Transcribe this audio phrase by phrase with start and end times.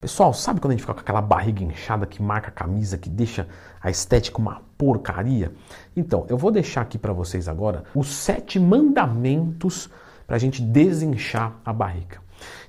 [0.00, 3.10] Pessoal, sabe quando a gente fica com aquela barriga inchada que marca a camisa, que
[3.10, 3.48] deixa
[3.80, 5.50] a estética uma porcaria?
[5.96, 9.90] Então, eu vou deixar aqui para vocês agora os sete mandamentos
[10.24, 12.20] para a gente desinchar a barriga.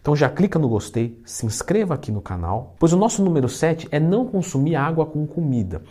[0.02, 3.88] Então já clica no gostei, se inscreva aqui no canal, pois o nosso número 7
[3.92, 5.84] é não consumir água com comida.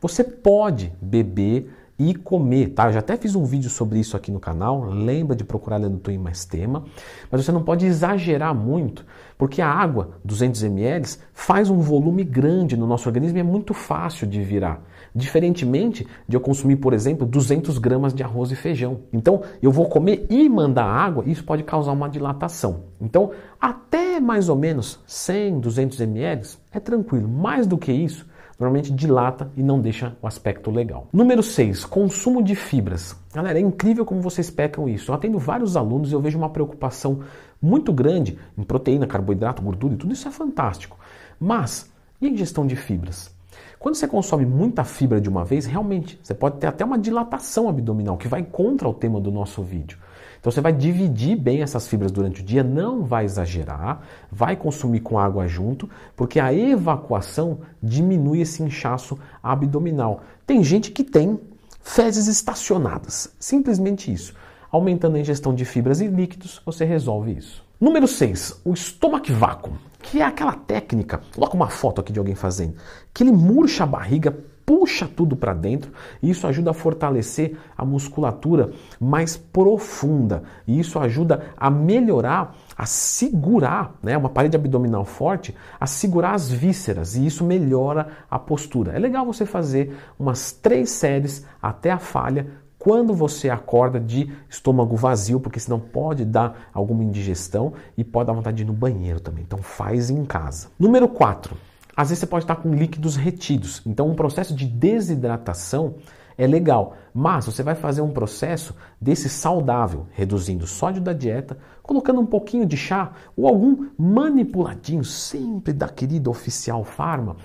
[0.00, 2.86] Você pode beber e comer, tá?
[2.86, 5.98] Eu já até fiz um vídeo sobre isso aqui no canal, lembra de procurar Lendo
[5.98, 6.84] Twin mais tema,
[7.30, 9.04] mas você não pode exagerar muito,
[9.38, 13.72] porque a água, 200 ml, faz um volume grande no nosso organismo e é muito
[13.72, 14.82] fácil de virar.
[15.14, 19.00] Diferentemente de eu consumir, por exemplo, 200 gramas de arroz e feijão.
[19.12, 22.84] Então, eu vou comer e mandar água, isso pode causar uma dilatação.
[23.00, 27.28] Então, até mais ou menos 100, 200 ml é tranquilo.
[27.28, 28.26] Mais do que isso,
[28.58, 31.06] normalmente dilata e não deixa o aspecto legal.
[31.12, 33.16] Número 6, consumo de fibras.
[33.34, 35.10] Galera, é incrível como vocês pecam isso.
[35.10, 37.20] Eu atendo vários alunos e eu vejo uma preocupação
[37.60, 40.98] muito grande em proteína, carboidrato, gordura e tudo isso é fantástico.
[41.38, 43.34] Mas, e a ingestão de fibras?
[43.78, 47.68] Quando você consome muita fibra de uma vez, realmente você pode ter até uma dilatação
[47.68, 49.98] abdominal, que vai contra o tema do nosso vídeo.
[50.38, 55.00] Então você vai dividir bem essas fibras durante o dia, não vai exagerar, vai consumir
[55.00, 60.22] com água junto, porque a evacuação diminui esse inchaço abdominal.
[60.46, 61.40] Tem gente que tem
[61.80, 64.34] fezes estacionadas, simplesmente isso.
[64.70, 67.64] Aumentando a ingestão de fibras e líquidos, você resolve isso.
[67.80, 72.34] Número 6, o estômago vácuo, que é aquela técnica, coloca uma foto aqui de alguém
[72.34, 72.74] fazendo,
[73.12, 77.84] que ele murcha a barriga, puxa tudo para dentro e isso ajuda a fortalecer a
[77.84, 85.54] musculatura mais profunda e isso ajuda a melhorar, a segurar, né, uma parede abdominal forte,
[85.78, 88.92] a segurar as vísceras e isso melhora a postura.
[88.92, 94.96] É legal você fazer umas três séries até a falha quando você acorda de estômago
[94.96, 99.18] vazio, porque senão pode dar alguma indigestão e pode dar vontade de ir no banheiro
[99.18, 99.42] também.
[99.42, 100.68] Então faz em casa.
[100.78, 101.56] Número 4.
[101.96, 103.80] Às vezes você pode estar com líquidos retidos.
[103.86, 105.94] Então um processo de desidratação
[106.36, 111.56] é legal, mas você vai fazer um processo desse saudável, reduzindo o sódio da dieta,
[111.82, 117.36] colocando um pouquinho de chá ou algum manipuladinho, sempre da querida oficial Farma,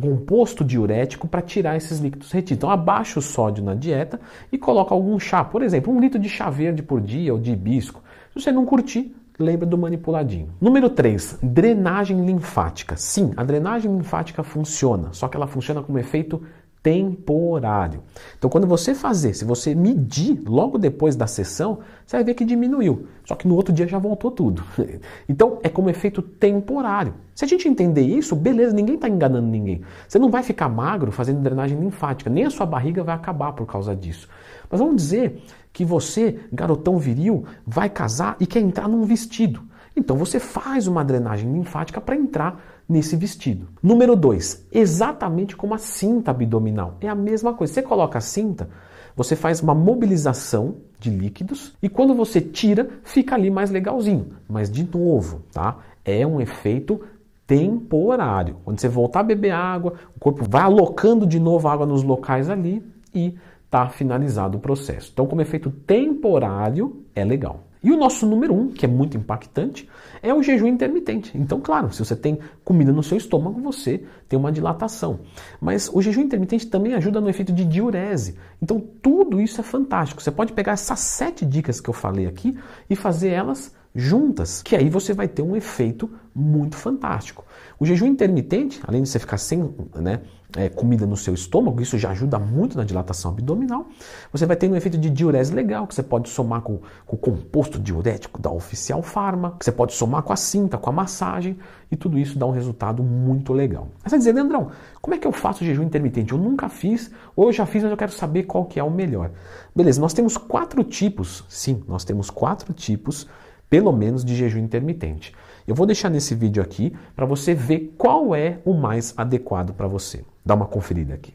[0.00, 2.58] composto diurético para tirar esses líquidos retidos.
[2.58, 4.20] Então abaixa o sódio na dieta
[4.52, 7.50] e coloca algum chá, por exemplo, um litro de chá verde por dia ou de
[7.50, 8.02] hibisco.
[8.32, 10.54] Se você não curtir, lembra do manipuladinho.
[10.60, 12.96] Número 3, drenagem linfática.
[12.96, 16.42] Sim, a drenagem linfática funciona, só que ela funciona como efeito
[16.86, 18.04] temporário.
[18.38, 22.44] Então, quando você fazer, se você medir logo depois da sessão, você vai ver que
[22.44, 23.08] diminuiu.
[23.24, 24.62] Só que no outro dia já voltou tudo.
[25.28, 27.14] Então, é como efeito temporário.
[27.34, 29.82] Se a gente entender isso, beleza, ninguém está enganando ninguém.
[30.06, 33.66] Você não vai ficar magro fazendo drenagem linfática, nem a sua barriga vai acabar por
[33.66, 34.28] causa disso.
[34.70, 35.42] Mas vamos dizer
[35.72, 39.60] que você, garotão viril, vai casar e quer entrar num vestido.
[39.96, 43.66] Então você faz uma drenagem linfática para entrar nesse vestido.
[43.82, 46.98] Número 2, exatamente como a cinta abdominal.
[47.00, 47.72] É a mesma coisa.
[47.72, 48.68] Você coloca a cinta,
[49.16, 54.34] você faz uma mobilização de líquidos e quando você tira, fica ali mais legalzinho.
[54.46, 55.78] Mas de novo, tá?
[56.04, 57.00] É um efeito
[57.46, 58.56] temporário.
[58.64, 62.50] Quando você voltar a beber água, o corpo vai alocando de novo água nos locais
[62.50, 63.34] ali e
[63.66, 65.10] está finalizado o processo.
[65.12, 67.66] Então, como efeito temporário, é legal.
[67.82, 69.88] E o nosso número um, que é muito impactante,
[70.22, 71.36] é o jejum intermitente.
[71.38, 75.20] Então, claro, se você tem comida no seu estômago, você tem uma dilatação.
[75.60, 78.36] Mas o jejum intermitente também ajuda no efeito de diurese.
[78.60, 80.20] Então, tudo isso é fantástico.
[80.20, 82.58] Você pode pegar essas sete dicas que eu falei aqui
[82.90, 87.44] e fazer elas juntas, que aí você vai ter um efeito muito fantástico.
[87.80, 90.20] O jejum intermitente, além de você ficar sem né,
[90.54, 93.86] é, comida no seu estômago, isso já ajuda muito na dilatação abdominal,
[94.30, 97.18] você vai ter um efeito de diurese legal, que você pode somar com, com o
[97.18, 101.58] composto diurético da Oficial Pharma, que você pode somar com a cinta, com a massagem,
[101.90, 103.88] e tudo isso dá um resultado muito legal.
[104.02, 104.70] Mas você vai dizer, Leandrão,
[105.00, 106.32] como é que eu faço jejum intermitente?
[106.32, 108.90] Eu nunca fiz, ou eu já fiz, mas eu quero saber qual que é o
[108.90, 109.30] melhor.
[109.74, 113.26] Beleza, nós temos quatro tipos, sim, nós temos quatro tipos
[113.68, 115.32] pelo menos de jejum intermitente.
[115.66, 119.88] Eu vou deixar nesse vídeo aqui para você ver qual é o mais adequado para
[119.88, 120.24] você.
[120.44, 121.34] Dá uma conferida aqui.